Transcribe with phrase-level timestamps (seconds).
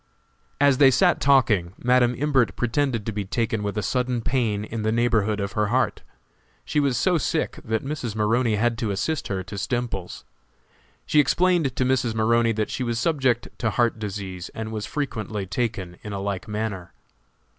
[0.59, 4.81] As they sat talking Madam Imbert pretended to be taken with a sudden pain in
[4.81, 6.01] the neighborhood of her heart.
[6.65, 8.15] She was so sick that Mrs.
[8.15, 10.23] Maroney had to assist her to Stemples's.
[11.05, 12.15] She explained to Mrs.
[12.15, 16.47] Maroney that she was subject to heart disease, and was frequently taken in a like
[16.47, 16.93] manner.